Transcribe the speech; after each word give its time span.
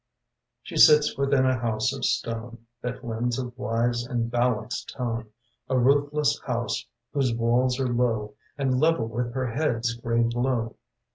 She 0.63 0.77
sits 0.77 1.15
within 1.15 1.45
a 1.45 1.59
house 1.59 1.93
of 1.93 2.03
stone 2.05 2.65
That 2.81 3.05
lends 3.05 3.37
a 3.37 3.49
wise 3.49 4.03
and 4.03 4.31
balanced 4.31 4.91
tone: 4.97 5.27
A 5.69 5.77
roofless 5.77 6.39
house 6.43 6.87
whose 7.13 7.35
walls 7.35 7.79
are 7.79 7.87
low 7.93 8.33
And 8.57 8.79
level 8.79 9.05
with 9.07 9.35
her 9.35 9.51
head's 9.51 9.93
grey 9.93 10.23
glow. 10.23 10.73